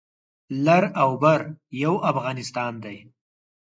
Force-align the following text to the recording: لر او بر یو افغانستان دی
لر 0.65 0.83
او 1.01 1.11
بر 1.23 1.41
یو 1.83 1.93
افغانستان 2.11 2.73
دی 2.83 2.97